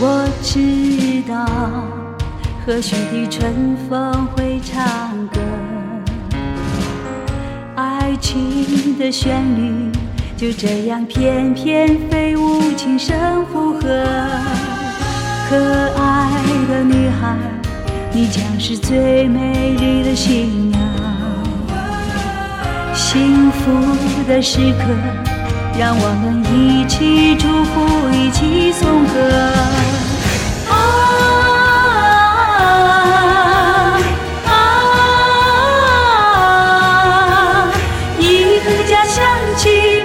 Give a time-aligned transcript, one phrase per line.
[0.00, 1.44] 我知道
[2.64, 5.40] 和煦的春风会唱歌，
[7.74, 9.90] 爱情的旋律
[10.36, 13.80] 就这样翩翩飞舞，琴声附和。
[15.50, 16.30] 可爱
[16.68, 17.36] 的女孩，
[18.12, 20.80] 你将是最美丽的新娘。
[22.94, 23.72] 幸福
[24.28, 24.84] 的时刻，
[25.76, 27.27] 让我们一起，
[38.88, 39.22] 家乡
[39.58, 39.97] 情